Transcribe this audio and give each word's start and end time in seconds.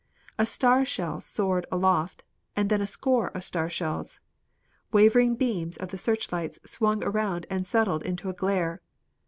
A 0.39 0.47
star 0.47 0.83
shell 0.83 1.21
soared 1.21 1.67
aloft, 1.71 2.23
then 2.55 2.81
a 2.81 2.87
score 2.87 3.27
of 3.37 3.43
star 3.43 3.69
shells. 3.69 4.19
Wavering 4.91 5.35
beams 5.35 5.77
of 5.77 5.89
the 5.89 5.97
searchlights 5.99 6.57
swung 6.65 7.03
around 7.03 7.45
and 7.51 7.67
settled 7.67 8.01
into 8.01 8.27
a 8.27 8.33
glare. 8.33 8.81